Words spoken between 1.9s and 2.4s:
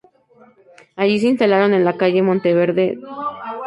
calle